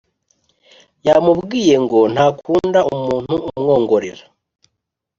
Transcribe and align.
yamubwiye 1.07 1.75
ngo 1.83 1.99
ntakunda 2.13 2.79
umuntu 2.93 3.33
umwongorera 3.49 4.23